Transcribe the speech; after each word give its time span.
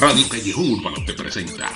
Radio 0.00 0.24
Callejón 0.30 0.70
Urbano 0.70 0.96
te 1.04 1.12
presenta 1.12 1.68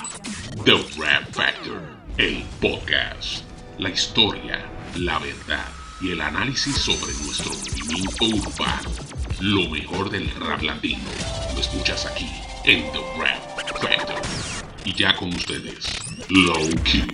The 0.63 0.71
Rap 0.97 1.31
Factor, 1.31 1.79
el 2.17 2.43
podcast. 2.59 3.45
La 3.77 3.91
historia, 3.91 4.67
la 4.95 5.19
verdad 5.19 5.67
y 6.01 6.11
el 6.11 6.21
análisis 6.21 6.75
sobre 6.75 7.13
nuestro 7.23 7.51
movimiento 7.53 8.25
urbano. 8.25 8.89
Lo 9.41 9.69
mejor 9.69 10.09
del 10.09 10.27
rap 10.39 10.63
latino 10.63 11.03
lo 11.53 11.61
escuchas 11.61 12.07
aquí 12.07 12.25
en 12.63 12.91
The 12.93 12.99
Rap 13.19 13.77
Factor. 13.79 14.19
Y 14.85 14.95
ya 14.95 15.15
con 15.15 15.29
ustedes, 15.29 15.85
Low 16.27 16.83
Key. 16.83 17.05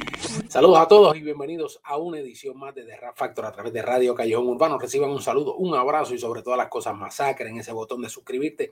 Saludos 0.48 0.80
a 0.80 0.88
todos 0.88 1.18
y 1.18 1.22
bienvenidos 1.24 1.82
a 1.84 1.98
una 1.98 2.20
edición 2.20 2.58
más 2.58 2.74
de 2.74 2.86
The 2.86 2.96
Rap 2.96 3.18
Factor 3.18 3.44
a 3.48 3.52
través 3.52 3.74
de 3.74 3.82
Radio 3.82 4.16
Callejón 4.16 4.48
Urbano. 4.48 4.80
Reciban 4.80 5.10
un 5.10 5.22
saludo, 5.22 5.56
un 5.56 5.76
abrazo 5.76 6.14
y 6.14 6.20
sobre 6.20 6.42
todas 6.42 6.58
las 6.58 6.70
cosas 6.70 6.96
masacren 6.96 7.58
ese 7.58 7.74
botón 7.74 8.02
de 8.02 8.08
suscribirte 8.08 8.72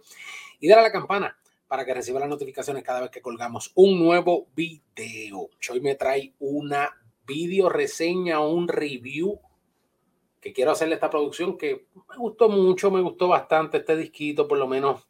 y 0.62 0.70
dar 0.70 0.80
a 0.80 0.84
la 0.84 0.92
campana 0.94 1.38
para 1.70 1.86
que 1.86 1.94
reciba 1.94 2.20
las 2.20 2.28
notificaciones 2.28 2.84
cada 2.84 3.02
vez 3.02 3.12
que 3.12 3.22
colgamos 3.22 3.72
un 3.76 4.00
nuevo 4.00 4.48
video. 4.56 5.52
Hoy 5.72 5.80
me 5.82 5.94
trae 5.94 6.34
una 6.40 6.90
video 7.28 7.70
reseña, 7.70 8.40
un 8.40 8.68
review 8.68 9.40
que 10.42 10.52
quiero 10.52 10.72
hacerle 10.72 10.96
esta 10.96 11.12
producción 11.12 11.60
que 11.60 11.86
me 12.10 12.18
gustó 12.18 12.50
mucho, 12.50 12.90
me 12.90 13.02
gustó 13.02 13.28
bastante 13.28 13.78
este 13.78 13.96
disquito, 13.96 14.48
por 14.48 14.58
lo 14.58 14.68
menos, 14.68 15.08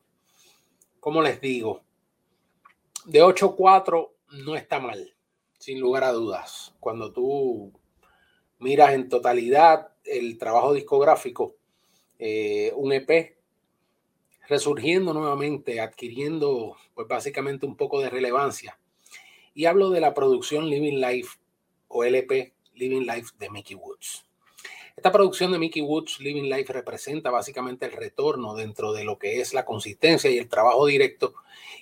como 1.00 1.22
les 1.22 1.40
digo, 1.40 1.82
de 3.06 3.24
8.4 3.24 4.10
no 4.44 4.58
está 4.58 4.82
mal, 4.82 5.16
sin 5.60 5.80
lugar 5.80 6.04
a 6.04 6.12
dudas. 6.12 6.76
Cuando 6.82 7.14
tú 7.14 7.72
miras 8.58 8.92
en 8.94 9.08
totalidad 9.08 9.94
el 10.04 10.38
trabajo 10.38 10.74
discográfico, 10.74 11.56
eh, 12.18 12.74
un 12.76 12.92
EP 12.92 13.39
resurgiendo 14.50 15.14
nuevamente, 15.14 15.80
adquiriendo 15.80 16.76
pues 16.96 17.08
básicamente 17.08 17.68
un 17.68 17.78
poco 17.78 18.02
de 18.02 18.10
relevancia. 18.10 18.80
Y 19.54 19.66
hablo 19.66 19.92
de 19.92 20.02
la 20.02 20.14
producción 20.14 20.70
Living 20.70 21.00
Life 21.00 21.38
o 21.88 22.04
LP 22.04 22.54
Living 22.74 23.02
Life 23.02 23.34
de 23.38 23.50
Mickey 23.50 23.76
Woods. 23.76 24.26
Esta 24.98 25.12
producción 25.12 25.52
de 25.52 25.60
Mickey 25.60 25.82
Woods 25.82 26.20
Living 26.20 26.50
Life 26.50 26.74
representa 26.74 27.30
básicamente 27.30 27.86
el 27.86 27.94
retorno 27.94 28.56
dentro 28.56 28.92
de 28.92 29.06
lo 29.06 29.18
que 29.18 29.40
es 29.40 29.54
la 29.54 29.64
consistencia 29.64 30.30
y 30.30 30.38
el 30.38 30.50
trabajo 30.50 30.88
directo 30.88 31.36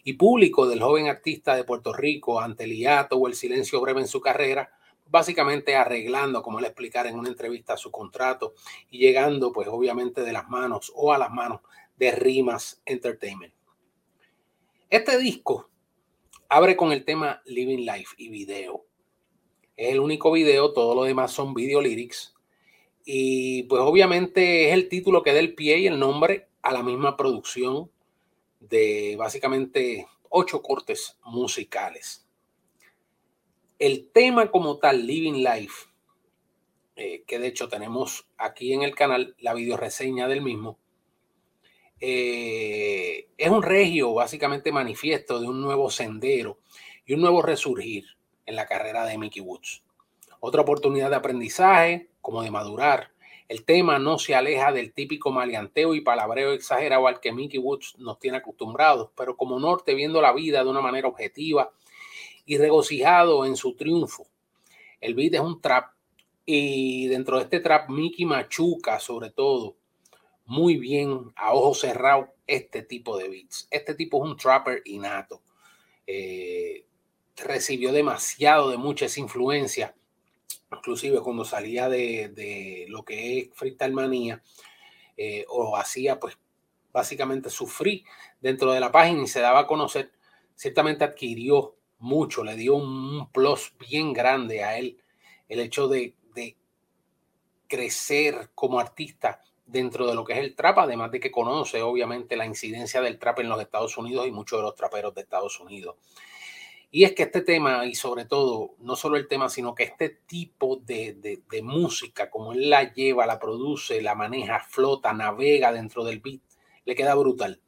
y 0.04 0.14
público 0.14 0.68
del 0.68 0.82
joven 0.82 1.08
artista 1.08 1.56
de 1.56 1.64
Puerto 1.64 1.94
Rico 1.94 2.40
ante 2.40 2.66
el 2.66 2.76
hiato 2.76 3.16
o 3.18 3.28
el 3.28 3.34
silencio 3.34 3.82
breve 3.82 4.02
en 4.02 4.08
su 4.08 4.22
carrera, 4.22 4.72
básicamente 5.08 5.76
arreglando, 5.76 6.44
como 6.44 6.60
él 6.60 6.66
explicar 6.66 7.08
en 7.08 7.18
una 7.18 7.30
entrevista, 7.30 7.78
su 7.78 7.92
contrato 7.92 8.54
y 8.92 9.00
llegando 9.00 9.52
pues 9.52 9.68
obviamente 9.68 10.22
de 10.22 10.34
las 10.34 10.48
manos 10.50 10.92
o 10.94 11.14
a 11.14 11.18
las 11.18 11.32
manos 11.32 11.62
de 11.98 12.12
Rimas 12.12 12.82
Entertainment. 12.86 13.54
Este 14.90 15.18
disco 15.18 15.70
abre 16.48 16.78
con 16.78 16.92
el 16.92 17.04
tema 17.04 17.42
Living 17.46 17.86
Life 17.86 18.16
y 18.18 18.30
video. 18.30 18.86
Es 19.76 19.92
el 19.92 20.00
único 20.00 20.32
video, 20.32 20.74
todo 20.74 20.96
lo 20.96 21.04
demás 21.04 21.32
son 21.32 21.54
video 21.54 21.82
lyrics. 21.82 22.34
Y 23.04 23.64
pues 23.64 23.82
obviamente 23.82 24.70
es 24.70 24.74
el 24.74 24.90
título 24.90 25.24
que 25.24 25.34
da 25.34 25.40
el 25.40 25.56
pie 25.56 25.80
y 25.80 25.88
el 25.88 26.00
nombre 26.00 26.48
a 26.62 26.72
la 26.72 26.84
misma 26.84 27.18
producción 27.18 27.92
de 28.60 29.16
básicamente 29.18 30.08
ocho 30.30 30.62
cortes 30.62 31.18
musicales. 31.24 32.28
El 33.80 34.10
tema 34.10 34.50
como 34.50 34.78
tal, 34.78 35.06
Living 35.06 35.44
Life, 35.44 35.88
eh, 36.96 37.24
que 37.28 37.40
de 37.40 37.48
hecho 37.48 37.70
tenemos 37.70 38.28
aquí 38.38 38.74
en 38.74 38.82
el 38.82 38.96
canal 38.96 39.36
la 39.40 39.54
video 39.54 39.78
reseña 39.78 40.28
del 40.28 40.42
mismo, 40.42 40.80
eh, 42.00 43.30
es 43.38 43.50
un 43.50 43.64
regio, 43.64 44.14
básicamente 44.14 44.72
manifiesto 44.72 45.40
de 45.40 45.48
un 45.48 45.62
nuevo 45.62 45.90
sendero 45.90 46.60
y 47.06 47.14
un 47.14 47.22
nuevo 47.22 47.42
resurgir 47.42 48.06
en 48.46 48.56
la 48.56 48.66
carrera 48.66 49.06
de 49.06 49.18
Mickey 49.18 49.42
Woods. 49.42 49.84
Otra 50.40 50.62
oportunidad 50.62 51.10
de 51.10 51.16
aprendizaje, 51.16 52.10
como 52.22 52.44
de 52.44 52.52
madurar. 52.52 53.12
El 53.48 53.64
tema 53.64 53.98
no 53.98 54.20
se 54.20 54.36
aleja 54.36 54.72
del 54.72 54.94
típico 54.94 55.32
maleanteo 55.32 55.96
y 55.96 56.02
palabreo 56.02 56.52
exagerado 56.52 57.08
al 57.08 57.20
que 57.20 57.32
Mickey 57.32 57.60
Woods 57.60 57.96
nos 57.98 58.20
tiene 58.20 58.38
acostumbrados, 58.38 59.10
pero 59.16 59.38
como 59.38 59.60
norte 59.60 59.96
viendo 59.96 60.22
la 60.22 60.34
vida 60.34 60.64
de 60.64 60.70
una 60.70 60.82
manera 60.82 61.08
objetiva 61.08 61.72
y 62.46 62.58
regocijado 62.58 63.46
en 63.46 63.56
su 63.56 63.76
triunfo. 63.76 64.28
El 65.00 65.16
beat 65.16 65.36
es 65.36 65.40
un 65.40 65.62
trap 65.62 65.94
y 66.46 67.08
dentro 67.08 67.38
de 67.38 67.44
este 67.44 67.60
trap 67.60 67.90
Mickey 67.90 68.26
machuca 68.26 69.00
sobre 69.00 69.32
todo 69.32 69.77
muy 70.48 70.78
bien 70.78 71.34
a 71.36 71.54
ojos 71.54 71.82
cerrados 71.82 72.30
este 72.48 72.82
tipo 72.82 73.18
de 73.18 73.30
beats. 73.30 73.68
Este 73.70 73.94
tipo 73.94 74.24
es 74.24 74.32
un 74.32 74.38
trapper 74.38 74.82
innato. 74.86 75.44
Eh, 76.08 76.86
recibió 77.36 77.92
demasiado 77.92 78.72
de 78.72 78.78
muchas 78.78 79.18
influencias, 79.18 79.94
inclusive 80.72 81.20
cuando 81.20 81.46
salía 81.46 81.90
de, 81.90 82.86
lo 82.88 83.04
que 83.04 83.40
es 83.40 83.50
Freestyle 83.54 83.94
Manía, 83.94 84.42
eh, 85.18 85.46
o 85.50 85.76
hacía 85.76 86.20
pues 86.20 86.38
básicamente 86.94 87.50
sufrir 87.50 88.04
dentro 88.40 88.72
de 88.72 88.80
la 88.80 88.92
página 88.92 89.24
y 89.24 89.28
se 89.28 89.42
daba 89.42 89.60
a 89.60 89.68
conocer, 89.68 90.14
ciertamente 90.56 91.04
adquirió 91.04 91.76
mucho, 92.00 92.44
le 92.44 92.56
dio 92.56 92.76
un 92.76 93.30
plus 93.32 93.74
bien 93.78 94.14
grande 94.14 94.64
a 94.64 94.78
él 94.78 94.98
el 95.50 95.60
hecho 95.60 95.88
de, 95.88 96.16
de 96.34 96.56
crecer 97.68 98.52
como 98.56 98.80
artista 98.80 99.42
dentro 99.68 100.08
de 100.08 100.16
lo 100.16 100.24
que 100.24 100.34
es 100.34 100.40
el 100.40 100.56
trap, 100.56 100.80
además 100.80 101.12
de 101.12 101.20
que 101.20 101.30
conoce 101.30 101.82
obviamente 101.82 102.36
la 102.36 102.46
incidencia 102.46 103.02
del 103.02 103.20
trap 103.20 103.40
en 103.40 103.50
los 103.50 103.62
Estados 103.62 103.98
Unidos 103.98 104.26
y 104.28 104.32
muchos 104.32 104.60
de 104.60 104.64
los 104.64 104.76
traperos 104.76 105.14
de 105.14 105.22
Estados 105.22 105.60
Unidos. 105.60 105.96
Y 106.90 107.04
es 107.04 107.14
que 107.14 107.24
este 107.24 107.42
tema, 107.42 107.86
y 107.86 107.96
sobre 107.96 108.24
todo, 108.24 108.76
no 108.80 108.96
solo 108.96 109.18
el 109.18 109.28
tema, 109.28 109.50
sino 109.50 109.76
que 109.76 109.84
este 109.84 110.10
tipo 110.10 110.78
de, 110.78 111.42
música, 111.62 112.30
como 112.30 112.54
él 112.54 112.70
la 112.70 112.94
lleva, 112.94 113.26
la 113.26 113.40
produce, 113.40 114.02
la 114.02 114.16
maneja, 114.16 114.62
flota, 114.62 115.12
navega 115.12 115.74
dentro 115.74 116.06
del 116.06 116.22
beat, 116.22 116.42
le 116.86 116.96
queda 116.96 117.14
brutal. 117.16 117.62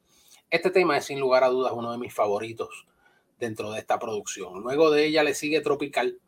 Este 0.50 0.72
tema 0.72 0.98
es 0.98 1.06
sin 1.06 1.20
lugar 1.20 1.44
a 1.44 1.50
dudas 1.50 1.74
uno 1.76 1.92
de 1.92 1.98
mis 1.98 2.14
favoritos 2.14 2.88
dentro 3.38 3.72
de 3.72 3.80
esta 3.80 4.00
producción. 4.00 4.62
Luego 4.62 4.90
de 4.90 5.06
ella 5.06 5.24
le 5.24 5.34
sigue 5.34 5.60
Tropical, 5.60 6.20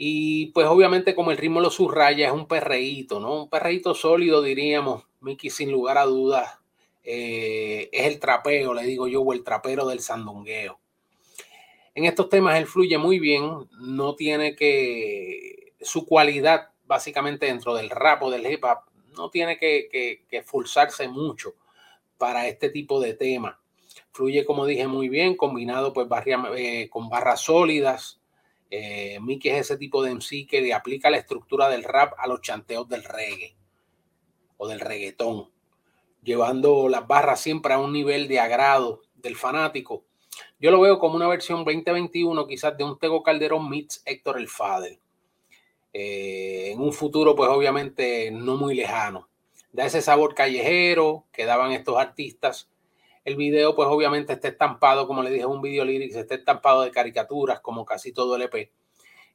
y 0.00 0.46
pues 0.52 0.68
obviamente 0.68 1.16
como 1.16 1.32
el 1.32 1.36
ritmo 1.36 1.60
lo 1.60 1.70
subraya, 1.70 2.28
es 2.28 2.32
un 2.32 2.46
perreíto, 2.46 3.18
¿no? 3.18 3.42
Un 3.42 3.50
perreíto 3.50 3.94
sólido, 3.94 4.40
diríamos. 4.40 5.04
Mickey, 5.20 5.50
sin 5.50 5.72
lugar 5.72 5.98
a 5.98 6.04
dudas, 6.04 6.60
eh, 7.02 7.88
es 7.90 8.06
el 8.06 8.20
trapeo, 8.20 8.72
le 8.74 8.84
digo 8.84 9.08
yo, 9.08 9.22
o 9.22 9.32
el 9.32 9.42
trapero 9.42 9.86
del 9.86 9.98
sandungueo. 9.98 10.78
En 11.96 12.04
estos 12.04 12.28
temas 12.28 12.56
él 12.58 12.66
fluye 12.66 12.96
muy 12.96 13.18
bien, 13.18 13.68
no 13.80 14.14
tiene 14.14 14.54
que, 14.54 15.72
su 15.80 16.06
cualidad 16.06 16.68
básicamente 16.86 17.46
dentro 17.46 17.74
del 17.74 17.90
rap 17.90 18.22
o 18.22 18.30
del 18.30 18.46
hip 18.46 18.64
hop, 18.64 18.78
no 19.16 19.30
tiene 19.30 19.58
que, 19.58 19.88
que, 19.90 20.36
esforzarse 20.36 21.08
mucho 21.08 21.54
para 22.18 22.46
este 22.46 22.70
tipo 22.70 23.00
de 23.00 23.14
temas. 23.14 23.56
Fluye, 24.12 24.44
como 24.44 24.64
dije, 24.64 24.86
muy 24.86 25.08
bien, 25.08 25.36
combinado 25.36 25.92
pues 25.92 26.06
eh, 26.56 26.88
con 26.88 27.08
barras 27.08 27.40
sólidas, 27.40 28.17
eh, 28.70 29.18
Mickey 29.20 29.50
es 29.50 29.60
ese 29.62 29.76
tipo 29.78 30.02
de 30.02 30.14
MC 30.14 30.46
que 30.46 30.60
le 30.60 30.74
aplica 30.74 31.10
la 31.10 31.16
estructura 31.16 31.68
del 31.68 31.84
rap 31.84 32.14
a 32.18 32.26
los 32.26 32.40
chanteos 32.42 32.88
del 32.88 33.04
reggae 33.04 33.56
o 34.56 34.68
del 34.68 34.80
reggaetón, 34.80 35.50
llevando 36.22 36.88
las 36.88 37.06
barras 37.06 37.40
siempre 37.40 37.72
a 37.72 37.78
un 37.78 37.92
nivel 37.92 38.28
de 38.28 38.40
agrado 38.40 39.00
del 39.14 39.36
fanático. 39.36 40.04
Yo 40.60 40.70
lo 40.70 40.80
veo 40.80 40.98
como 40.98 41.16
una 41.16 41.28
versión 41.28 41.64
2021 41.64 42.46
quizás 42.46 42.76
de 42.76 42.84
un 42.84 42.98
Tego 42.98 43.22
Calderón 43.22 43.68
meets 43.68 44.02
Héctor 44.04 44.38
el 44.38 44.48
Fader. 44.48 44.98
Eh, 45.92 46.72
en 46.72 46.80
un 46.80 46.92
futuro 46.92 47.34
pues 47.34 47.48
obviamente 47.48 48.30
no 48.30 48.56
muy 48.56 48.74
lejano. 48.74 49.28
Da 49.72 49.86
ese 49.86 50.02
sabor 50.02 50.34
callejero 50.34 51.24
que 51.32 51.44
daban 51.44 51.72
estos 51.72 51.96
artistas 51.96 52.68
el 53.28 53.36
video, 53.36 53.74
pues 53.74 53.88
obviamente 53.88 54.32
está 54.32 54.48
estampado, 54.48 55.06
como 55.06 55.22
le 55.22 55.30
dije, 55.30 55.44
un 55.44 55.60
video 55.60 55.84
lyrics, 55.84 56.16
está 56.16 56.34
estampado 56.34 56.82
de 56.82 56.90
caricaturas, 56.90 57.60
como 57.60 57.84
casi 57.84 58.12
todo 58.12 58.36
el 58.36 58.42
EP. 58.42 58.72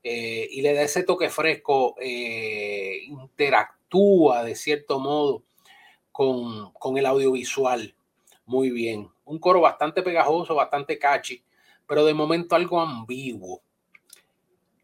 Eh, 0.04 0.48
y 0.52 0.62
le 0.64 0.74
da 0.74 0.82
ese 0.82 1.04
toque 1.04 1.30
fresco, 1.30 1.96
eh, 2.02 3.04
interactúa 3.06 4.44
de 4.44 4.56
cierto 4.56 5.00
modo 5.00 5.44
con, 6.12 6.72
con, 6.74 6.98
el 6.98 7.06
audiovisual 7.06 7.96
muy 8.46 8.72
bien. 8.72 9.10
Un 9.26 9.40
coro 9.40 9.62
bastante 9.62 10.02
pegajoso, 10.02 10.56
bastante 10.56 10.98
catchy, 10.98 11.44
pero 11.88 12.04
de 12.04 12.16
momento 12.16 12.56
algo 12.56 12.82
ambiguo. 12.82 13.62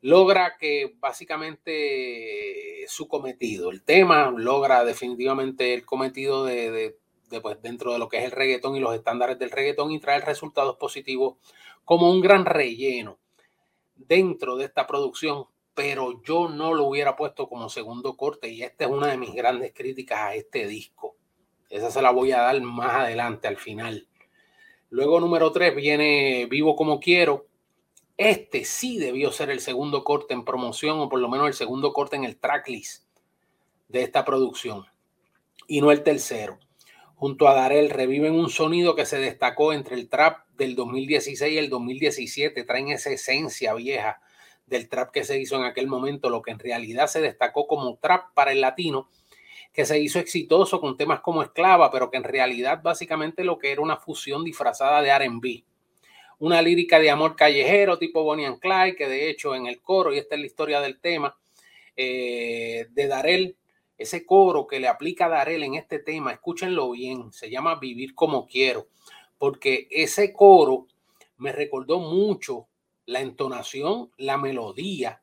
Logra 0.01 0.55
que 0.57 0.95
básicamente 0.99 2.85
su 2.87 3.07
cometido, 3.07 3.71
el 3.71 3.83
tema 3.83 4.31
logra 4.31 4.85
definitivamente 4.85 5.73
el 5.73 5.85
cometido 5.85 6.45
de 6.45 6.95
pues, 7.41 7.61
dentro 7.61 7.93
de 7.93 7.99
lo 7.99 8.09
que 8.09 8.17
es 8.17 8.23
el 8.25 8.31
reggaetón 8.31 8.75
y 8.75 8.79
los 8.79 8.95
estándares 8.95 9.37
del 9.37 9.51
reggaetón 9.51 9.91
y 9.91 9.99
traer 9.99 10.25
resultados 10.25 10.77
positivos 10.77 11.37
como 11.85 12.09
un 12.09 12.21
gran 12.21 12.45
relleno 12.45 13.19
dentro 13.95 14.55
de 14.55 14.65
esta 14.65 14.87
producción, 14.87 15.45
pero 15.73 16.21
yo 16.23 16.49
no 16.49 16.73
lo 16.73 16.85
hubiera 16.85 17.15
puesto 17.15 17.47
como 17.47 17.69
segundo 17.69 18.17
corte 18.17 18.49
y 18.49 18.63
esta 18.63 18.85
es 18.85 18.91
una 18.91 19.07
de 19.07 19.17
mis 19.17 19.33
grandes 19.33 19.73
críticas 19.73 20.19
a 20.19 20.35
este 20.35 20.67
disco. 20.67 21.15
Esa 21.69 21.91
se 21.91 22.01
la 22.01 22.11
voy 22.11 22.31
a 22.31 22.41
dar 22.41 22.59
más 22.61 22.93
adelante, 22.95 23.47
al 23.47 23.57
final. 23.57 24.07
Luego 24.89 25.19
número 25.19 25.51
3 25.51 25.75
viene 25.75 26.47
Vivo 26.49 26.75
como 26.75 26.99
quiero. 26.99 27.45
Este 28.17 28.65
sí 28.65 28.97
debió 28.97 29.31
ser 29.31 29.49
el 29.49 29.59
segundo 29.59 30.03
corte 30.03 30.33
en 30.33 30.43
promoción 30.43 30.99
o 30.99 31.09
por 31.09 31.19
lo 31.19 31.29
menos 31.29 31.47
el 31.47 31.53
segundo 31.53 31.93
corte 31.93 32.15
en 32.15 32.23
el 32.23 32.37
tracklist 32.37 33.05
de 33.87 34.03
esta 34.03 34.25
producción 34.25 34.85
y 35.67 35.81
no 35.81 35.91
el 35.91 36.03
tercero. 36.03 36.59
Junto 37.19 37.49
a 37.49 37.53
Darel 37.53 37.89
reviven 37.89 38.33
un 38.33 38.49
sonido 38.49 38.95
que 38.95 39.05
se 39.05 39.19
destacó 39.19 39.73
entre 39.73 39.95
el 39.97 40.07
trap 40.07 40.47
del 40.55 40.73
2016 40.73 41.53
y 41.53 41.57
el 41.57 41.69
2017. 41.69 42.63
Traen 42.63 42.91
esa 42.91 43.09
esencia 43.09 43.73
vieja 43.73 44.21
del 44.65 44.87
trap 44.87 45.11
que 45.11 45.25
se 45.25 45.37
hizo 45.37 45.57
en 45.57 45.65
aquel 45.65 45.87
momento, 45.87 46.29
lo 46.29 46.41
que 46.41 46.51
en 46.51 46.59
realidad 46.59 47.07
se 47.07 47.19
destacó 47.19 47.67
como 47.67 47.97
trap 47.97 48.33
para 48.33 48.53
el 48.53 48.61
latino, 48.61 49.09
que 49.73 49.85
se 49.85 49.99
hizo 49.99 50.17
exitoso 50.17 50.79
con 50.79 50.95
temas 50.95 51.19
como 51.19 51.43
Esclava, 51.43 51.91
pero 51.91 52.09
que 52.09 52.15
en 52.15 52.23
realidad 52.23 52.79
básicamente 52.81 53.43
lo 53.43 53.59
que 53.59 53.73
era 53.73 53.81
una 53.81 53.97
fusión 53.97 54.45
disfrazada 54.45 55.01
de 55.01 55.11
RB. 55.13 55.65
Una 56.37 56.61
lírica 56.61 56.99
de 56.99 57.09
amor 57.09 57.35
callejero 57.35 57.99
tipo 57.99 58.23
Bonnie 58.23 58.45
and 58.45 58.59
Clyde, 58.59 58.95
que 58.95 59.09
de 59.09 59.29
hecho 59.29 59.55
en 59.55 59.65
el 59.65 59.81
coro, 59.81 60.13
y 60.13 60.19
esta 60.19 60.35
es 60.35 60.39
la 60.39 60.47
historia 60.47 60.79
del 60.79 61.01
tema, 61.01 61.37
eh, 61.97 62.87
de 62.91 63.07
Darel, 63.07 63.57
ese 63.99 64.25
coro 64.25 64.65
que 64.65 64.79
le 64.79 64.87
aplica 64.87 65.27
Darel 65.27 65.61
en 65.63 65.75
este 65.75 65.99
tema, 65.99 66.31
escúchenlo 66.31 66.89
bien, 66.91 67.31
se 67.31 67.49
llama 67.49 67.75
Vivir 67.75 68.15
como 68.15 68.47
quiero, 68.47 68.87
porque 69.37 69.87
ese 69.91 70.33
coro 70.33 70.87
me 71.37 71.51
recordó 71.51 71.99
mucho 71.99 72.67
la 73.05 73.19
entonación, 73.19 74.11
la 74.17 74.37
melodía 74.37 75.21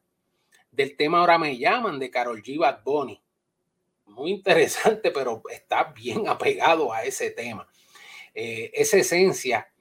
del 0.71 0.97
tema 0.97 1.21
Ahora 1.21 1.39
me 1.39 1.57
llaman 1.57 1.99
de 1.99 2.11
Carol 2.11 2.43
G. 2.43 2.59
Bad. 2.59 2.83
Muy 4.07 4.31
interesante, 4.31 5.11
pero 5.11 5.43
está 5.51 5.85
bien 5.85 6.29
apegado 6.29 6.93
a 6.93 7.05
ese 7.05 7.31
tema. 7.31 7.67
Eh, 8.35 8.71
esa 8.75 8.99
esencia 8.99 9.73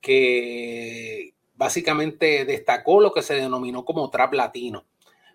que 0.00 1.34
básicamente 1.54 2.46
destacó 2.46 3.00
lo 3.00 3.12
que 3.12 3.20
se 3.20 3.34
denominó 3.34 3.84
como 3.84 4.08
trap 4.08 4.32
latino, 4.32 4.86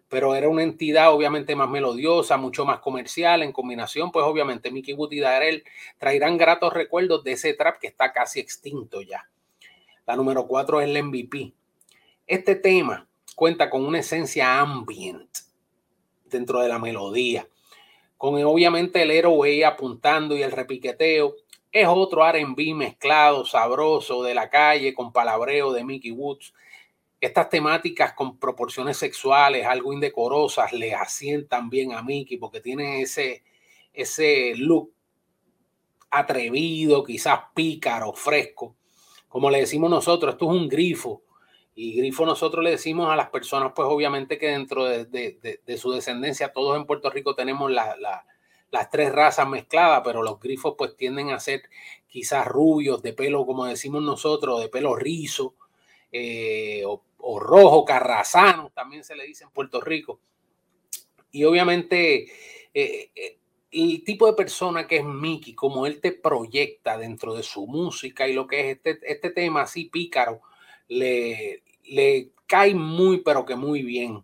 pero 0.09 0.35
era 0.35 0.49
una 0.49 0.63
entidad 0.63 1.13
obviamente 1.13 1.55
más 1.55 1.69
melodiosa, 1.69 2.37
mucho 2.37 2.65
más 2.65 2.79
comercial, 2.79 3.43
en 3.43 3.51
combinación, 3.51 4.11
pues 4.11 4.25
obviamente 4.25 4.71
Mickey 4.71 4.93
Wood 4.93 5.11
y 5.13 5.19
Darrell 5.19 5.63
traerán 5.97 6.37
gratos 6.37 6.73
recuerdos 6.73 7.23
de 7.23 7.33
ese 7.33 7.53
trap 7.53 7.79
que 7.79 7.87
está 7.87 8.11
casi 8.11 8.39
extinto 8.39 9.01
ya. 9.01 9.29
La 10.05 10.15
número 10.15 10.45
cuatro 10.47 10.81
es 10.81 10.87
el 10.87 11.03
MVP, 11.03 11.53
este 12.27 12.55
tema 12.55 13.07
cuenta 13.35 13.69
con 13.69 13.85
una 13.85 13.99
esencia 13.99 14.59
ambient 14.59 15.29
dentro 16.25 16.59
de 16.61 16.69
la 16.69 16.79
melodía, 16.79 17.47
con 18.17 18.41
obviamente 18.43 19.03
el 19.03 19.11
airway 19.11 19.63
apuntando 19.63 20.35
y 20.35 20.41
el 20.41 20.51
repiqueteo. 20.51 21.35
Es 21.71 21.87
otro 21.87 22.23
RB 22.31 22.73
mezclado, 22.73 23.45
sabroso 23.45 24.23
de 24.23 24.33
la 24.33 24.49
calle, 24.49 24.93
con 24.93 25.11
palabreo 25.11 25.73
de 25.73 25.83
Mickey 25.83 26.11
Woods. 26.11 26.53
Estas 27.19 27.49
temáticas 27.49 28.13
con 28.13 28.37
proporciones 28.37 28.97
sexuales, 28.97 29.65
algo 29.65 29.93
indecorosas, 29.93 30.73
le 30.73 30.93
asientan 30.93 31.69
bien 31.69 31.93
a 31.93 32.01
Mickey 32.01 32.37
porque 32.37 32.61
tiene 32.61 33.01
ese, 33.01 33.43
ese 33.93 34.53
look 34.55 34.93
atrevido, 36.11 37.03
quizás 37.03 37.39
pícaro, 37.53 38.13
fresco. 38.13 38.75
Como 39.27 39.49
le 39.49 39.59
decimos 39.59 39.89
nosotros, 39.89 40.33
esto 40.33 40.45
es 40.45 40.61
un 40.61 40.69
grifo 40.69 41.23
y 41.77 41.97
grifo 41.97 42.25
nosotros 42.25 42.63
le 42.63 42.71
decimos 42.71 43.11
a 43.11 43.17
las 43.17 43.29
personas, 43.29 43.73
pues 43.75 43.85
obviamente 43.91 44.37
que 44.37 44.47
dentro 44.47 44.85
de, 44.85 45.77
su 45.77 45.91
descendencia, 45.91 46.53
todos 46.53 46.77
en 46.77 46.85
Puerto 46.85 47.09
Rico 47.09 47.35
tenemos 47.35 47.69
las 47.69 48.89
tres 48.89 49.11
razas 49.11 49.47
mezcladas, 49.47 50.01
pero 50.05 50.23
los 50.23 50.39
grifos 50.39 50.75
pues 50.77 50.95
tienden 50.95 51.31
a 51.31 51.39
ser 51.41 51.63
quizás 52.07 52.47
rubios, 52.47 53.03
de 53.03 53.11
pelo, 53.11 53.45
como 53.45 53.65
decimos 53.65 54.01
nosotros, 54.01 54.61
de 54.61 54.69
pelo 54.69 54.95
rizo, 54.95 55.55
eh, 56.17 56.81
o, 56.85 57.39
rojo, 57.39 57.83
carrazano, 57.83 58.71
también 58.73 59.03
se 59.03 59.17
le 59.17 59.25
dice 59.25 59.43
en 59.43 59.49
Puerto 59.49 59.81
Rico. 59.81 60.21
Y 61.31 61.43
obviamente 61.43 62.23
eh, 62.73 63.11
eh, 63.13 63.37
el 63.71 64.01
tipo 64.05 64.25
de 64.25 64.31
persona 64.31 64.87
que 64.87 64.97
es 64.97 65.03
Mickey, 65.03 65.53
como 65.53 65.85
él 65.85 65.99
te 65.99 66.13
proyecta 66.13 66.97
dentro 66.97 67.33
de 67.33 67.43
su 67.43 67.67
música 67.67 68.29
y 68.29 68.33
lo 68.33 68.47
que 68.47 68.61
es 68.61 68.77
este, 68.77 68.99
este 69.03 69.31
tema 69.31 69.63
así 69.63 69.89
pícaro, 69.89 70.39
le, 70.87 71.63
le 71.83 72.31
cae 72.47 72.73
muy, 72.73 73.19
pero 73.19 73.43
que 73.43 73.57
muy 73.57 73.83
bien. 73.83 74.23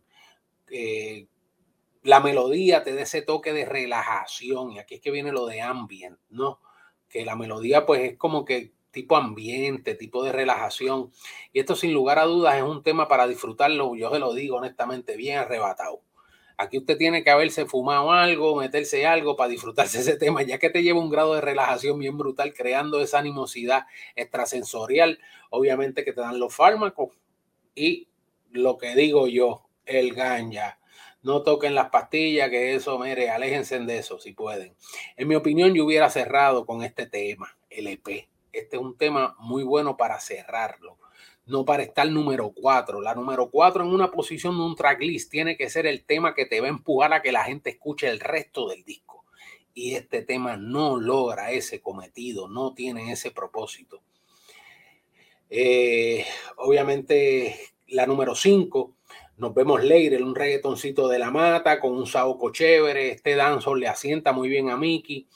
La 2.04 2.22
melodía 2.22 2.84
te 2.84 2.96
da 2.96 3.02
ese 3.02 3.22
toque 3.22 3.52
de 3.52 3.66
relajación 3.66 4.72
y 4.72 4.80
aquí 4.80 4.96
es 4.96 5.02
que 5.02 5.12
viene 5.12 5.34
lo 5.34 5.46
de 5.46 5.60
ambient, 5.60 6.18
¿no? 6.30 6.62
Que 7.10 7.26
la 7.26 7.36
melodía 7.36 7.86
pues 7.86 8.12
es 8.12 8.18
como 8.18 8.46
que 8.46 8.72
tipo 8.92 9.16
ambiente, 9.16 9.96
tipo 9.96 10.24
de 10.24 10.32
relajación. 10.32 11.12
Y 11.54 11.60
esto 11.60 11.76
sin 11.76 11.94
lugar 11.94 12.20
a 12.20 12.26
dudas 12.26 12.56
es 12.58 12.64
un 12.64 12.84
tema 12.84 13.08
para 13.08 13.28
disfrutarlo, 13.28 13.96
yo 13.96 14.12
se 14.12 14.20
lo 14.20 14.34
digo 14.34 14.58
honestamente, 14.58 15.16
bien 15.16 15.40
arrebatado. 15.40 16.02
Aquí 16.58 16.78
usted 16.78 16.96
tiene 16.96 17.24
que 17.24 17.32
haberse 17.32 17.66
fumado 17.66 18.12
algo, 18.12 18.56
meterse 18.56 19.08
algo 19.08 19.36
para 19.36 19.50
disfrutarse 19.50 20.02
ese 20.02 20.16
tema, 20.16 20.44
ya 20.44 20.60
que 20.60 20.70
te 20.70 20.84
lleva 20.84 21.00
un 21.00 21.10
grado 21.10 21.34
de 21.34 21.42
relajación 21.42 21.98
bien 21.98 22.20
brutal, 22.20 22.54
creando 22.54 23.02
esa 23.02 23.18
animosidad 23.18 23.88
extrasensorial, 24.16 25.18
obviamente 25.50 26.06
que 26.06 26.14
te 26.14 26.22
dan 26.22 26.40
los 26.40 26.54
fármacos, 26.54 27.18
y 27.74 28.10
lo 28.52 28.78
que 28.78 28.96
digo 28.96 29.28
yo, 29.28 29.66
el 29.86 30.14
ganja. 30.14 30.80
No 31.24 31.42
toquen 31.42 31.74
las 31.74 31.90
pastillas, 31.90 32.50
que 32.50 32.76
eso, 32.76 33.00
mire, 33.00 33.32
aléjense 33.32 33.80
de 33.80 33.98
eso 33.98 34.20
si 34.20 34.34
pueden. 34.34 34.76
En 35.18 35.28
mi 35.28 35.36
opinión, 35.36 35.74
yo 35.74 35.86
hubiera 35.86 36.10
cerrado 36.10 36.66
con 36.66 36.84
este 36.84 37.08
tema, 37.08 37.58
el 37.70 37.88
EP. 37.88 38.31
Este 38.52 38.76
es 38.76 38.82
un 38.82 38.98
tema 38.98 39.36
muy 39.40 39.64
bueno 39.64 39.98
para 39.98 40.20
cerrarlo, 40.20 40.98
no 41.46 41.66
para 41.66 41.84
estar 41.84 42.10
número 42.10 42.52
4. 42.52 43.02
La 43.02 43.16
número 43.16 43.50
4 43.50 43.84
en 43.84 43.90
una 43.90 44.12
posición 44.12 44.58
de 44.58 44.64
un 44.64 44.76
tracklist 44.76 45.32
tiene 45.32 45.58
que 45.58 45.70
ser 45.70 45.86
el 45.88 46.04
tema 46.04 46.34
que 46.34 46.46
te 46.46 46.60
va 46.60 46.68
a 46.68 46.72
empujar 46.72 47.14
a 47.14 47.22
que 47.22 47.32
la 47.32 47.44
gente 47.44 47.70
escuche 47.70 48.10
el 48.10 48.20
resto 48.20 48.68
del 48.70 48.84
disco. 48.84 49.26
Y 49.74 49.96
este 49.96 50.22
tema 50.22 50.58
no 50.58 51.00
logra 51.00 51.52
ese 51.52 51.82
cometido, 51.82 52.50
no 52.50 52.74
tiene 52.74 53.12
ese 53.12 53.32
propósito. 53.32 54.02
Eh, 55.50 56.26
obviamente, 56.58 57.58
la 57.88 58.06
número 58.06 58.36
5, 58.36 58.96
nos 59.38 59.54
vemos 59.54 59.84
Leire, 59.84 60.22
un 60.22 60.36
reggaetoncito 60.36 61.08
de 61.08 61.20
la 61.20 61.32
mata 61.32 61.80
con 61.80 61.94
un 61.94 62.06
saoco 62.06 62.52
chévere. 62.52 63.12
Este 63.12 63.36
danzo 63.36 63.76
le 63.76 63.88
asienta 63.88 64.34
muy 64.34 64.50
bien 64.50 64.70
a 64.70 64.78
Mickey. 64.78 65.28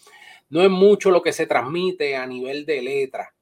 No 0.50 0.62
es 0.62 0.70
mucho 0.70 1.12
lo 1.12 1.22
que 1.22 1.34
se 1.34 1.48
transmite 1.48 2.16
a 2.16 2.26
nivel 2.28 2.66
de 2.66 2.82
letra, 2.82 3.34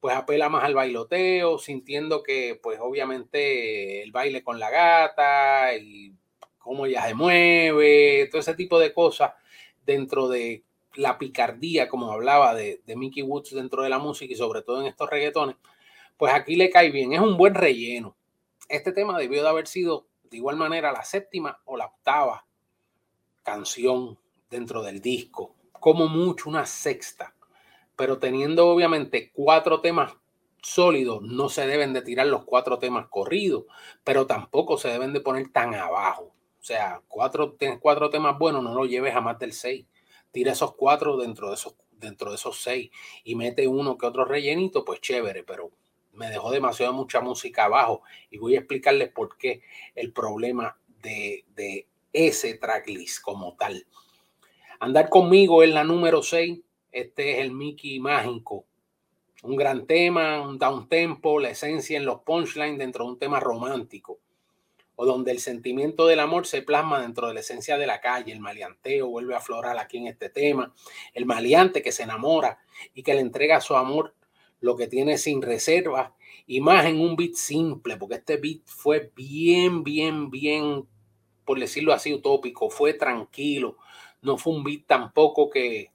pues 0.00 0.14
apela 0.16 0.48
más 0.48 0.64
al 0.64 0.74
bailoteo, 0.74 1.58
sintiendo 1.58 2.22
que, 2.22 2.58
pues 2.62 2.78
obviamente, 2.80 4.02
el 4.02 4.12
baile 4.12 4.42
con 4.42 4.58
la 4.58 4.70
gata 4.70 5.76
y 5.76 6.14
cómo 6.58 6.86
ella 6.86 7.06
se 7.06 7.14
mueve, 7.14 8.28
todo 8.30 8.40
ese 8.40 8.54
tipo 8.54 8.78
de 8.78 8.92
cosas 8.92 9.32
dentro 9.84 10.28
de 10.28 10.62
la 10.94 11.18
picardía, 11.18 11.88
como 11.88 12.12
hablaba 12.12 12.54
de, 12.54 12.80
de 12.86 12.96
Mickey 12.96 13.22
Woods 13.22 13.54
dentro 13.54 13.82
de 13.82 13.88
la 13.88 13.98
música 13.98 14.32
y 14.32 14.36
sobre 14.36 14.62
todo 14.62 14.80
en 14.80 14.86
estos 14.86 15.10
reggaetones 15.10 15.56
pues 16.16 16.32
aquí 16.32 16.56
le 16.56 16.70
cae 16.70 16.90
bien. 16.90 17.12
Es 17.12 17.20
un 17.20 17.36
buen 17.36 17.54
relleno. 17.54 18.16
Este 18.68 18.92
tema 18.92 19.18
debió 19.18 19.42
de 19.42 19.48
haber 19.48 19.66
sido 19.66 20.06
de 20.30 20.36
igual 20.38 20.56
manera 20.56 20.92
la 20.92 21.04
séptima 21.04 21.60
o 21.64 21.76
la 21.76 21.86
octava 21.86 22.46
canción 23.42 24.18
dentro 24.48 24.82
del 24.82 25.00
disco, 25.00 25.54
como 25.84 26.08
mucho 26.08 26.48
una 26.48 26.64
sexta, 26.64 27.34
pero 27.94 28.18
teniendo 28.18 28.66
obviamente 28.68 29.30
cuatro 29.34 29.82
temas 29.82 30.16
sólidos, 30.62 31.20
no 31.20 31.50
se 31.50 31.66
deben 31.66 31.92
de 31.92 32.00
tirar 32.00 32.26
los 32.26 32.46
cuatro 32.46 32.78
temas 32.78 33.08
corridos, 33.08 33.64
pero 34.02 34.26
tampoco 34.26 34.78
se 34.78 34.88
deben 34.88 35.12
de 35.12 35.20
poner 35.20 35.52
tan 35.52 35.74
abajo. 35.74 36.34
O 36.58 36.62
sea, 36.62 37.02
cuatro, 37.06 37.58
cuatro 37.80 38.08
temas 38.08 38.38
buenos, 38.38 38.64
no 38.64 38.74
lo 38.74 38.86
lleves 38.86 39.14
a 39.14 39.20
más 39.20 39.38
del 39.38 39.52
seis. 39.52 39.84
Tira 40.32 40.52
esos 40.52 40.74
cuatro 40.74 41.18
dentro 41.18 41.48
de 41.48 41.54
esos, 41.56 41.74
dentro 41.90 42.30
de 42.30 42.36
esos 42.36 42.62
seis 42.62 42.90
y 43.22 43.34
mete 43.34 43.68
uno 43.68 43.98
que 43.98 44.06
otro 44.06 44.24
rellenito, 44.24 44.86
pues 44.86 45.02
chévere, 45.02 45.44
pero 45.44 45.70
me 46.12 46.30
dejó 46.30 46.50
demasiado 46.50 46.94
mucha 46.94 47.20
música 47.20 47.64
abajo 47.66 48.00
y 48.30 48.38
voy 48.38 48.56
a 48.56 48.60
explicarles 48.60 49.12
por 49.12 49.36
qué 49.36 49.60
el 49.94 50.14
problema 50.14 50.78
de, 51.02 51.44
de 51.48 51.88
ese 52.14 52.54
tracklist 52.54 53.20
como 53.20 53.54
tal. 53.56 53.86
Andar 54.80 55.08
conmigo 55.08 55.62
es 55.62 55.70
la 55.70 55.84
número 55.84 56.22
6. 56.22 56.60
Este 56.90 57.32
es 57.32 57.38
el 57.40 57.52
Mickey 57.52 58.00
mágico. 58.00 58.66
Un 59.42 59.56
gran 59.56 59.86
tema, 59.86 60.40
un 60.40 60.58
down 60.58 60.88
tempo, 60.88 61.38
la 61.38 61.50
esencia 61.50 61.96
en 61.96 62.04
los 62.04 62.20
punchlines 62.22 62.78
dentro 62.78 63.04
de 63.04 63.10
un 63.12 63.18
tema 63.18 63.40
romántico. 63.40 64.18
O 64.96 65.04
donde 65.04 65.32
el 65.32 65.40
sentimiento 65.40 66.06
del 66.06 66.20
amor 66.20 66.46
se 66.46 66.62
plasma 66.62 67.00
dentro 67.00 67.28
de 67.28 67.34
la 67.34 67.40
esencia 67.40 67.76
de 67.76 67.86
la 67.86 68.00
calle. 68.00 68.32
El 68.32 68.40
maleanteo 68.40 69.08
vuelve 69.08 69.34
a 69.34 69.38
aflorar 69.38 69.78
aquí 69.78 69.98
en 69.98 70.06
este 70.06 70.28
tema. 70.28 70.72
El 71.12 71.26
maleante 71.26 71.82
que 71.82 71.92
se 71.92 72.04
enamora 72.04 72.58
y 72.94 73.02
que 73.02 73.14
le 73.14 73.20
entrega 73.20 73.60
su 73.60 73.76
amor 73.76 74.14
lo 74.60 74.76
que 74.76 74.86
tiene 74.86 75.18
sin 75.18 75.42
reserva 75.42 76.14
y 76.46 76.60
más 76.60 76.86
en 76.86 77.00
un 77.00 77.16
beat 77.16 77.34
simple, 77.34 77.96
porque 77.96 78.16
este 78.16 78.36
beat 78.38 78.62
fue 78.64 79.12
bien, 79.14 79.84
bien, 79.84 80.30
bien, 80.30 80.86
por 81.44 81.58
decirlo 81.58 81.92
así, 81.92 82.14
utópico, 82.14 82.70
fue 82.70 82.94
tranquilo, 82.94 83.76
no 84.24 84.36
fue 84.38 84.54
un 84.54 84.64
beat 84.64 84.86
tampoco 84.86 85.48
que, 85.50 85.92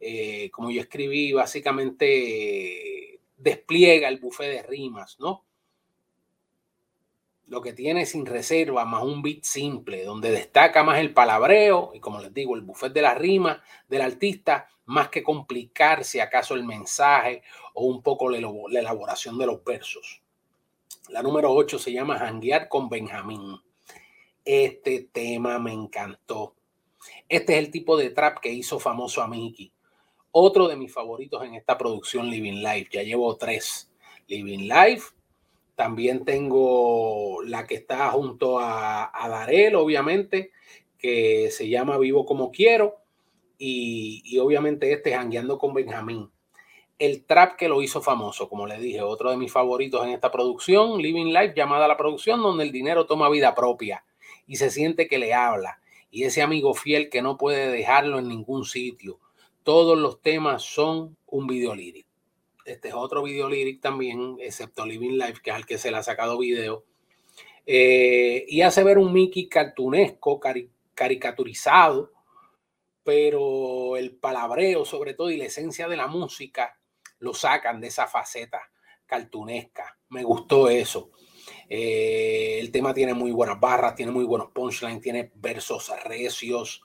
eh, 0.00 0.50
como 0.50 0.70
yo 0.70 0.80
escribí, 0.80 1.32
básicamente 1.32 3.20
despliega 3.36 4.08
el 4.08 4.18
buffet 4.18 4.50
de 4.50 4.62
rimas, 4.62 5.18
¿no? 5.18 5.44
Lo 7.46 7.60
que 7.60 7.72
tiene 7.72 8.06
sin 8.06 8.24
reserva 8.24 8.84
más 8.84 9.02
un 9.02 9.20
beat 9.20 9.42
simple, 9.42 10.04
donde 10.04 10.30
destaca 10.30 10.84
más 10.84 10.98
el 11.00 11.12
palabreo 11.12 11.90
y 11.94 12.00
como 12.00 12.20
les 12.20 12.32
digo, 12.32 12.54
el 12.54 12.62
buffet 12.62 12.92
de 12.92 13.02
las 13.02 13.18
rimas 13.18 13.58
del 13.88 14.00
artista, 14.00 14.68
más 14.86 15.08
que 15.10 15.22
complicarse 15.22 16.22
acaso 16.22 16.54
el 16.54 16.64
mensaje 16.64 17.42
o 17.74 17.86
un 17.86 18.02
poco 18.02 18.30
la 18.30 18.38
elaboración 18.78 19.36
de 19.38 19.46
los 19.46 19.62
versos. 19.64 20.22
La 21.08 21.22
número 21.22 21.52
8 21.52 21.78
se 21.78 21.92
llama 21.92 22.18
Janguear 22.18 22.68
con 22.68 22.88
Benjamín. 22.88 23.60
Este 24.44 25.08
tema 25.12 25.58
me 25.58 25.72
encantó. 25.72 26.54
Este 27.32 27.54
es 27.54 27.60
el 27.60 27.70
tipo 27.70 27.96
de 27.96 28.10
trap 28.10 28.40
que 28.40 28.52
hizo 28.52 28.78
famoso 28.78 29.22
a 29.22 29.26
Mickey. 29.26 29.72
Otro 30.32 30.68
de 30.68 30.76
mis 30.76 30.92
favoritos 30.92 31.42
en 31.42 31.54
esta 31.54 31.78
producción 31.78 32.28
Living 32.28 32.62
Life. 32.62 32.90
Ya 32.92 33.02
llevo 33.02 33.34
tres. 33.38 33.90
Living 34.26 34.68
Life. 34.68 35.14
También 35.74 36.26
tengo 36.26 37.42
la 37.46 37.66
que 37.66 37.76
está 37.76 38.10
junto 38.10 38.60
a, 38.60 39.10
a 39.14 39.28
Darel, 39.30 39.76
obviamente, 39.76 40.50
que 40.98 41.50
se 41.50 41.70
llama 41.70 41.96
Vivo 41.96 42.26
como 42.26 42.50
quiero. 42.50 42.98
Y, 43.56 44.38
obviamente 44.38 44.92
este 44.92 45.14
Jangueando 45.14 45.56
con 45.56 45.72
Benjamín. 45.72 46.30
El 46.98 47.24
trap 47.24 47.56
que 47.56 47.66
lo 47.66 47.80
hizo 47.80 48.02
famoso, 48.02 48.46
como 48.50 48.66
le 48.66 48.78
dije, 48.78 49.00
otro 49.00 49.30
de 49.30 49.38
mis 49.38 49.50
favoritos 49.50 50.04
en 50.04 50.10
esta 50.10 50.30
producción, 50.30 51.00
Living 51.00 51.32
Life, 51.32 51.54
llamada 51.56 51.88
la 51.88 51.96
producción, 51.96 52.42
donde 52.42 52.64
el 52.64 52.72
dinero 52.72 53.06
toma 53.06 53.30
vida 53.30 53.54
propia 53.54 54.04
y 54.46 54.56
se 54.56 54.68
siente 54.70 55.08
que 55.08 55.18
le 55.18 55.32
habla. 55.32 55.78
Y 56.12 56.24
ese 56.24 56.42
amigo 56.42 56.74
fiel 56.74 57.08
que 57.08 57.22
no 57.22 57.38
puede 57.38 57.72
dejarlo 57.72 58.18
en 58.18 58.28
ningún 58.28 58.66
sitio. 58.66 59.18
Todos 59.62 59.98
los 59.98 60.20
temas 60.20 60.62
son 60.62 61.16
un 61.26 61.46
video 61.46 61.74
lírico. 61.74 62.10
Este 62.66 62.88
es 62.88 62.94
otro 62.94 63.22
video 63.22 63.48
lírico 63.48 63.80
también, 63.80 64.36
excepto 64.38 64.84
Living 64.84 65.16
Life, 65.18 65.40
que 65.42 65.50
es 65.50 65.56
al 65.56 65.64
que 65.64 65.78
se 65.78 65.90
le 65.90 65.96
ha 65.96 66.02
sacado 66.02 66.38
video. 66.38 66.84
Eh, 67.64 68.44
y 68.46 68.60
hace 68.60 68.84
ver 68.84 68.98
un 68.98 69.10
Mickey 69.10 69.48
cartunesco, 69.48 70.38
caricaturizado, 70.94 72.12
pero 73.02 73.96
el 73.96 74.14
palabreo 74.14 74.84
sobre 74.84 75.14
todo 75.14 75.30
y 75.30 75.38
la 75.38 75.46
esencia 75.46 75.88
de 75.88 75.96
la 75.96 76.08
música 76.08 76.78
lo 77.20 77.32
sacan 77.32 77.80
de 77.80 77.86
esa 77.86 78.06
faceta 78.06 78.70
cartunesca. 79.06 79.98
Me 80.10 80.24
gustó 80.24 80.68
eso. 80.68 81.10
Eh, 81.74 82.58
el 82.60 82.70
tema 82.70 82.92
tiene 82.92 83.14
muy 83.14 83.30
buenas 83.30 83.58
barras, 83.58 83.94
tiene 83.94 84.12
muy 84.12 84.24
buenos 84.24 84.50
punchlines, 84.50 85.00
tiene 85.00 85.30
versos 85.36 85.90
recios. 86.04 86.82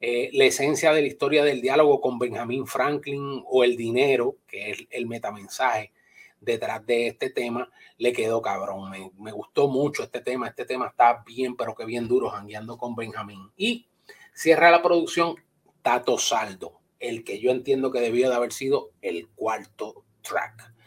Eh, 0.00 0.30
la 0.32 0.44
esencia 0.44 0.92
de 0.92 1.00
la 1.00 1.08
historia 1.08 1.42
del 1.42 1.60
diálogo 1.60 2.00
con 2.00 2.20
Benjamin 2.20 2.64
Franklin 2.64 3.42
o 3.48 3.64
el 3.64 3.76
dinero, 3.76 4.36
que 4.46 4.70
es 4.70 4.86
el 4.90 5.08
metamensaje 5.08 5.92
detrás 6.40 6.86
de 6.86 7.08
este 7.08 7.30
tema, 7.30 7.68
le 7.96 8.12
quedó 8.12 8.40
cabrón. 8.40 8.92
Me, 9.18 9.32
gustó 9.32 9.66
mucho 9.66 10.04
este 10.04 10.20
tema. 10.20 10.46
Este 10.46 10.64
tema 10.64 10.86
está 10.86 11.24
bien, 11.26 11.56
pero 11.56 11.74
que 11.74 11.84
bien 11.84 12.06
duro, 12.06 12.30
jangueando 12.30 12.78
con 12.78 12.94
Benjamin. 12.94 13.50
Y 13.56 13.88
cierra 14.32 14.70
la 14.70 14.84
producción 14.84 15.34
Tato 15.82 16.16
Saldo, 16.16 16.78
el 17.00 17.24
que 17.24 17.40
yo 17.40 17.50
entiendo 17.50 17.90
que 17.90 17.98
debió 17.98 18.28
de 18.28 18.36
haber 18.36 18.52
sido 18.52 18.92
el 19.02 19.26
cuarto 19.30 20.04
track 20.22 20.77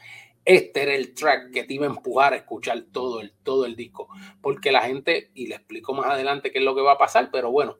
este 0.45 0.83
era 0.83 0.95
el 0.95 1.13
track 1.13 1.51
que 1.51 1.63
te 1.63 1.73
iba 1.73 1.85
a 1.85 1.89
empujar 1.89 2.33
a 2.33 2.37
escuchar 2.37 2.83
todo 2.91 3.21
el, 3.21 3.33
todo 3.43 3.65
el 3.65 3.75
disco. 3.75 4.09
Porque 4.41 4.71
la 4.71 4.81
gente, 4.81 5.31
y 5.33 5.47
le 5.47 5.55
explico 5.55 5.93
más 5.93 6.07
adelante 6.07 6.51
qué 6.51 6.59
es 6.59 6.65
lo 6.65 6.75
que 6.75 6.81
va 6.81 6.93
a 6.93 6.97
pasar, 6.97 7.29
pero 7.31 7.51
bueno, 7.51 7.77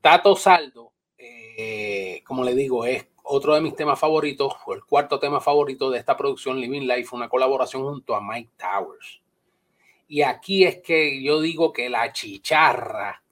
Tato 0.00 0.36
Saldo, 0.36 0.92
eh, 1.16 2.22
como 2.26 2.44
le 2.44 2.54
digo, 2.54 2.84
es 2.84 3.06
otro 3.22 3.54
de 3.54 3.60
mis 3.60 3.76
temas 3.76 3.98
favoritos, 3.98 4.52
o 4.66 4.74
el 4.74 4.84
cuarto 4.84 5.18
tema 5.18 5.40
favorito 5.40 5.90
de 5.90 5.98
esta 5.98 6.16
producción, 6.16 6.60
Living 6.60 6.86
Life, 6.86 7.14
una 7.14 7.28
colaboración 7.28 7.82
junto 7.82 8.14
a 8.14 8.20
Mike 8.20 8.52
Towers. 8.56 9.22
Y 10.08 10.22
aquí 10.22 10.64
es 10.64 10.82
que 10.82 11.22
yo 11.22 11.40
digo 11.40 11.72
que 11.72 11.88
la 11.88 12.12
chicharra, 12.12 13.22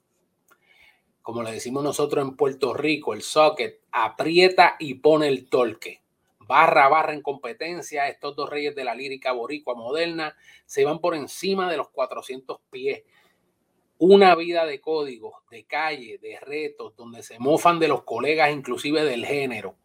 como 1.21 1.43
le 1.43 1.51
decimos 1.51 1.83
nosotros 1.83 2.25
en 2.25 2.35
Puerto 2.35 2.73
Rico, 2.73 3.13
el 3.13 3.21
socket, 3.21 3.81
aprieta 3.91 4.75
y 4.79 4.95
pone 4.95 5.27
el 5.27 5.47
torque 5.47 6.02
barra 6.47 6.87
barra 6.87 7.13
en 7.13 7.21
competencia, 7.21 8.07
estos 8.07 8.35
dos 8.35 8.49
reyes 8.49 8.75
de 8.75 8.83
la 8.83 8.95
lírica 8.95 9.31
boricua 9.31 9.75
moderna 9.75 10.35
se 10.65 10.85
van 10.85 10.99
por 10.99 11.15
encima 11.15 11.69
de 11.69 11.77
los 11.77 11.89
400 11.89 12.59
pies. 12.69 13.03
Una 13.97 14.35
vida 14.35 14.65
de 14.65 14.81
códigos, 14.81 15.33
de 15.49 15.63
calle, 15.65 16.17
de 16.17 16.39
retos, 16.39 16.95
donde 16.95 17.23
se 17.23 17.39
mofan 17.39 17.79
de 17.79 17.87
los 17.87 18.03
colegas, 18.03 18.51
inclusive 18.51 19.03
del 19.05 19.25
género. 19.25 19.75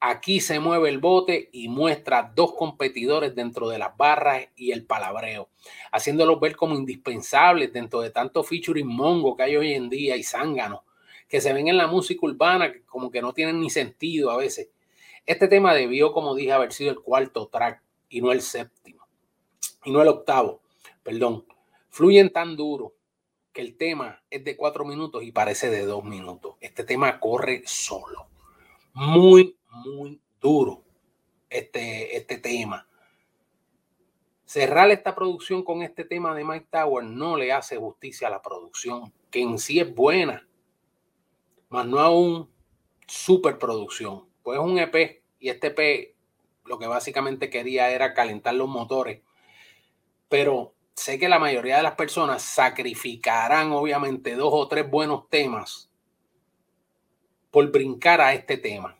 Aquí 0.00 0.40
se 0.40 0.58
mueve 0.58 0.88
el 0.88 0.98
bote 0.98 1.48
y 1.52 1.68
muestra 1.68 2.32
dos 2.34 2.54
competidores 2.54 3.36
dentro 3.36 3.68
de 3.68 3.78
las 3.78 3.96
barras 3.96 4.48
y 4.56 4.72
el 4.72 4.84
palabreo, 4.84 5.48
haciéndolos 5.92 6.40
ver 6.40 6.56
como 6.56 6.74
indispensables 6.74 7.72
dentro 7.72 8.00
de 8.00 8.10
tanto 8.10 8.42
featuring 8.42 8.88
mongo 8.88 9.36
que 9.36 9.44
hay 9.44 9.56
hoy 9.56 9.74
en 9.74 9.88
día 9.88 10.16
y 10.16 10.24
zángano, 10.24 10.84
que 11.28 11.40
se 11.40 11.52
ven 11.52 11.68
en 11.68 11.76
la 11.76 11.86
música 11.86 12.26
urbana 12.26 12.72
como 12.86 13.12
que 13.12 13.22
no 13.22 13.32
tienen 13.32 13.60
ni 13.60 13.70
sentido 13.70 14.32
a 14.32 14.36
veces 14.36 14.70
este 15.26 15.48
tema 15.48 15.74
debió, 15.74 16.12
como 16.12 16.34
dije, 16.34 16.52
haber 16.52 16.72
sido 16.72 16.90
el 16.90 17.00
cuarto 17.00 17.48
track 17.48 17.82
y 18.08 18.20
no 18.20 18.32
el 18.32 18.42
séptimo, 18.42 19.06
y 19.84 19.92
no 19.92 20.02
el 20.02 20.08
octavo, 20.08 20.60
perdón. 21.02 21.46
Fluyen 21.90 22.32
tan 22.32 22.56
duro 22.56 22.94
que 23.52 23.60
el 23.60 23.76
tema 23.76 24.22
es 24.30 24.44
de 24.44 24.56
cuatro 24.56 24.84
minutos 24.84 25.22
y 25.22 25.30
parece 25.30 25.70
de 25.70 25.84
dos 25.84 26.04
minutos. 26.04 26.56
Este 26.60 26.84
tema 26.84 27.20
corre 27.20 27.62
solo. 27.66 28.28
Muy, 28.94 29.56
muy 29.70 30.20
duro 30.40 30.82
este, 31.50 32.16
este 32.16 32.38
tema. 32.38 32.88
Cerrar 34.44 34.90
esta 34.90 35.14
producción 35.14 35.62
con 35.62 35.82
este 35.82 36.04
tema 36.04 36.34
de 36.34 36.44
Mike 36.44 36.68
Tower 36.70 37.04
no 37.04 37.36
le 37.36 37.52
hace 37.52 37.76
justicia 37.76 38.28
a 38.28 38.30
la 38.30 38.42
producción, 38.42 39.12
que 39.30 39.42
en 39.42 39.58
sí 39.58 39.80
es 39.80 39.94
buena, 39.94 40.46
más 41.68 41.86
no 41.86 41.98
a 42.00 42.10
un 42.10 42.50
superproducción 43.06 44.31
pues 44.42 44.58
un 44.58 44.78
EP 44.78 45.22
y 45.38 45.48
este 45.48 45.68
EP 45.68 46.14
lo 46.64 46.78
que 46.78 46.86
básicamente 46.86 47.50
quería 47.50 47.90
era 47.90 48.14
calentar 48.14 48.54
los 48.54 48.68
motores. 48.68 49.20
Pero 50.28 50.74
sé 50.94 51.18
que 51.18 51.28
la 51.28 51.38
mayoría 51.38 51.76
de 51.76 51.82
las 51.82 51.94
personas 51.94 52.42
sacrificarán 52.42 53.72
obviamente 53.72 54.34
dos 54.34 54.50
o 54.52 54.68
tres 54.68 54.88
buenos 54.88 55.28
temas 55.28 55.90
por 57.50 57.70
brincar 57.70 58.20
a 58.20 58.32
este 58.32 58.56
tema. 58.56 58.98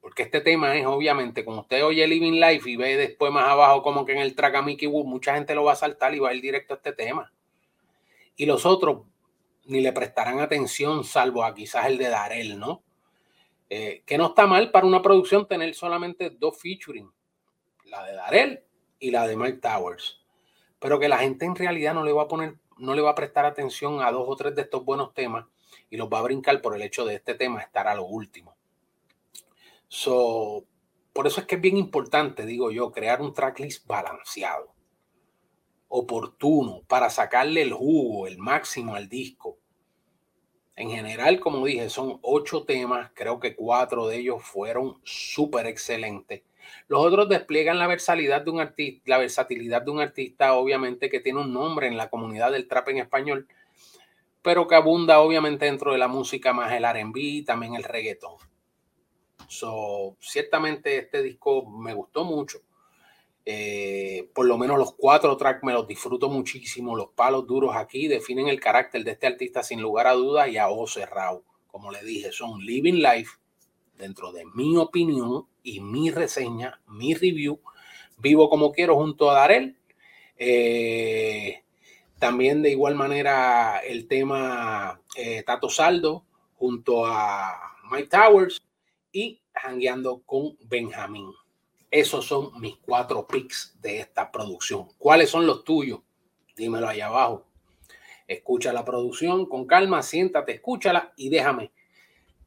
Porque 0.00 0.22
este 0.22 0.40
tema 0.40 0.76
es 0.76 0.86
obviamente, 0.86 1.44
como 1.44 1.60
usted 1.60 1.84
oye 1.84 2.06
Living 2.06 2.40
Life 2.40 2.68
y 2.68 2.76
ve 2.76 2.96
después 2.96 3.30
más 3.30 3.44
abajo 3.44 3.82
como 3.82 4.04
que 4.04 4.12
en 4.12 4.18
el 4.18 4.34
track 4.34 4.54
a 4.56 4.62
Mickey 4.62 4.88
Wood, 4.88 5.04
mucha 5.04 5.34
gente 5.34 5.54
lo 5.54 5.64
va 5.64 5.72
a 5.72 5.76
saltar 5.76 6.14
y 6.14 6.18
va 6.18 6.30
a 6.30 6.34
ir 6.34 6.40
directo 6.40 6.74
a 6.74 6.76
este 6.78 6.92
tema. 6.92 7.32
Y 8.36 8.46
los 8.46 8.64
otros 8.64 9.02
ni 9.66 9.80
le 9.80 9.92
prestarán 9.92 10.40
atención, 10.40 11.04
salvo 11.04 11.44
a 11.44 11.54
quizás 11.54 11.86
el 11.86 11.98
de 11.98 12.08
Darel, 12.08 12.58
¿no? 12.58 12.82
Eh, 13.70 14.02
que 14.06 14.16
no 14.16 14.28
está 14.28 14.46
mal 14.46 14.70
para 14.70 14.86
una 14.86 15.02
producción 15.02 15.46
tener 15.46 15.74
solamente 15.74 16.30
dos 16.30 16.58
featuring, 16.58 17.10
la 17.84 18.02
de 18.04 18.14
Darel 18.14 18.64
y 18.98 19.10
la 19.10 19.26
de 19.26 19.36
Mike 19.36 19.58
Towers, 19.58 20.22
pero 20.78 20.98
que 20.98 21.08
la 21.08 21.18
gente 21.18 21.44
en 21.44 21.54
realidad 21.54 21.92
no 21.92 22.02
le 22.02 22.12
va 22.12 22.22
a 22.22 22.28
poner, 22.28 22.56
no 22.78 22.94
le 22.94 23.02
va 23.02 23.10
a 23.10 23.14
prestar 23.14 23.44
atención 23.44 24.00
a 24.00 24.10
dos 24.10 24.24
o 24.26 24.36
tres 24.36 24.54
de 24.54 24.62
estos 24.62 24.86
buenos 24.86 25.12
temas 25.12 25.44
y 25.90 25.98
los 25.98 26.08
va 26.08 26.20
a 26.20 26.22
brincar 26.22 26.62
por 26.62 26.74
el 26.74 26.80
hecho 26.80 27.04
de 27.04 27.16
este 27.16 27.34
tema 27.34 27.60
estar 27.60 27.86
a 27.88 27.94
lo 27.94 28.06
último. 28.06 28.56
So, 29.86 30.64
por 31.12 31.26
eso 31.26 31.40
es 31.40 31.46
que 31.46 31.56
es 31.56 31.60
bien 31.60 31.76
importante, 31.76 32.46
digo 32.46 32.70
yo, 32.70 32.90
crear 32.90 33.20
un 33.20 33.34
tracklist 33.34 33.86
balanceado, 33.86 34.74
oportuno, 35.88 36.84
para 36.86 37.10
sacarle 37.10 37.60
el 37.60 37.74
jugo, 37.74 38.26
el 38.26 38.38
máximo 38.38 38.94
al 38.94 39.10
disco 39.10 39.57
en 40.78 40.90
general, 40.90 41.40
como 41.40 41.66
dije, 41.66 41.90
son 41.90 42.20
ocho 42.22 42.62
temas, 42.62 43.10
creo 43.12 43.40
que 43.40 43.56
cuatro 43.56 44.06
de 44.06 44.18
ellos 44.18 44.44
fueron 44.44 45.00
súper 45.02 45.66
excelentes. 45.66 46.42
Los 46.86 47.04
otros 47.04 47.28
despliegan 47.28 47.80
la 47.80 47.88
versatilidad 47.88 48.42
de 48.42 48.50
un 48.50 48.60
artista, 48.60 49.02
la 49.06 49.18
versatilidad 49.18 49.82
de 49.82 49.90
un 49.90 50.00
artista, 50.00 50.54
obviamente, 50.54 51.10
que 51.10 51.18
tiene 51.18 51.40
un 51.40 51.52
nombre 51.52 51.88
en 51.88 51.96
la 51.96 52.08
comunidad 52.08 52.52
del 52.52 52.68
trap 52.68 52.90
en 52.90 52.98
español, 52.98 53.48
pero 54.40 54.68
que 54.68 54.76
abunda 54.76 55.18
obviamente 55.18 55.64
dentro 55.64 55.90
de 55.90 55.98
la 55.98 56.06
música 56.06 56.52
más 56.52 56.72
el 56.72 56.84
RB, 56.84 57.44
también 57.44 57.74
el 57.74 57.82
reggaetón. 57.82 58.36
So, 59.48 60.16
ciertamente 60.20 60.96
este 60.96 61.22
disco 61.24 61.68
me 61.68 61.92
gustó 61.92 62.22
mucho. 62.22 62.60
Eh, 63.50 64.28
por 64.34 64.44
lo 64.44 64.58
menos 64.58 64.76
los 64.76 64.92
cuatro 64.92 65.34
tracks 65.38 65.64
me 65.64 65.72
los 65.72 65.88
disfruto 65.88 66.28
muchísimo. 66.28 66.94
Los 66.94 67.08
palos 67.14 67.46
duros 67.46 67.74
aquí 67.74 68.06
definen 68.06 68.46
el 68.46 68.60
carácter 68.60 69.02
de 69.04 69.12
este 69.12 69.26
artista 69.26 69.62
sin 69.62 69.80
lugar 69.80 70.06
a 70.06 70.12
dudas 70.12 70.50
y 70.50 70.58
a 70.58 70.68
ojo 70.68 70.86
cerrado. 70.86 71.44
Como 71.66 71.90
le 71.90 72.04
dije, 72.04 72.30
son 72.30 72.60
Living 72.60 73.00
Life 73.02 73.38
dentro 73.96 74.32
de 74.32 74.44
mi 74.54 74.76
opinión 74.76 75.46
y 75.62 75.80
mi 75.80 76.10
reseña, 76.10 76.82
mi 76.88 77.14
review. 77.14 77.58
Vivo 78.18 78.50
como 78.50 78.70
quiero 78.70 78.96
junto 78.96 79.30
a 79.30 79.34
Darel. 79.36 79.78
Eh, 80.36 81.62
también 82.18 82.60
de 82.60 82.72
igual 82.72 82.96
manera 82.96 83.78
el 83.78 84.08
tema 84.08 85.00
eh, 85.16 85.42
Tato 85.42 85.70
Saldo 85.70 86.22
junto 86.58 87.06
a 87.06 87.58
Mike 87.90 88.08
Towers 88.08 88.62
y 89.10 89.40
jangueando 89.54 90.20
con 90.26 90.58
Benjamín. 90.68 91.32
Esos 91.90 92.26
son 92.26 92.60
mis 92.60 92.76
cuatro 92.76 93.26
picks 93.26 93.76
de 93.80 94.00
esta 94.00 94.30
producción. 94.30 94.88
¿Cuáles 94.98 95.30
son 95.30 95.46
los 95.46 95.64
tuyos? 95.64 96.00
Dímelo 96.54 96.88
ahí 96.88 97.00
abajo. 97.00 97.46
Escucha 98.26 98.72
la 98.72 98.84
producción 98.84 99.46
con 99.46 99.66
calma, 99.66 100.02
siéntate, 100.02 100.52
escúchala 100.52 101.12
y 101.16 101.30
déjame 101.30 101.72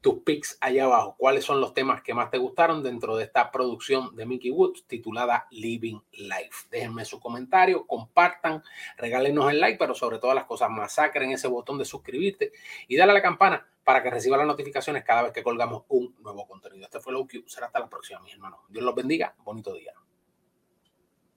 tus 0.02 0.18
picks 0.24 0.58
allá 0.60 0.84
abajo. 0.84 1.14
¿Cuáles 1.16 1.44
son 1.44 1.60
los 1.60 1.72
temas 1.72 2.02
que 2.02 2.12
más 2.12 2.30
te 2.30 2.36
gustaron 2.36 2.82
dentro 2.82 3.16
de 3.16 3.24
esta 3.24 3.50
producción 3.50 4.14
de 4.14 4.26
Mickey 4.26 4.50
Woods 4.50 4.84
titulada 4.86 5.46
Living 5.50 6.00
Life? 6.12 6.66
Déjenme 6.70 7.04
su 7.06 7.20
comentario, 7.20 7.86
compartan, 7.86 8.62
regálenos 8.98 9.50
el 9.50 9.60
like, 9.60 9.78
pero 9.78 9.94
sobre 9.94 10.18
todas 10.18 10.34
las 10.34 10.44
cosas, 10.44 10.68
masacren 10.68 11.30
ese 11.30 11.48
botón 11.48 11.78
de 11.78 11.84
suscribirte 11.84 12.52
y 12.88 12.96
dale 12.96 13.12
a 13.12 13.14
la 13.14 13.22
campana 13.22 13.66
para 13.84 14.02
que 14.02 14.10
reciba 14.10 14.36
las 14.36 14.46
notificaciones 14.46 15.04
cada 15.04 15.22
vez 15.22 15.32
que 15.32 15.42
colgamos 15.42 15.84
un 15.88 16.14
nuevo 16.20 16.46
contenido. 16.46 16.84
Este 16.84 17.00
fue 17.00 17.12
Low 17.12 17.26
Será 17.46 17.66
hasta 17.66 17.80
la 17.80 17.88
próxima, 17.88 18.20
mis 18.20 18.34
hermanos. 18.34 18.60
Dios 18.68 18.84
los 18.84 18.94
bendiga. 18.94 19.34
Bonito 19.44 19.72
día. 19.72 19.92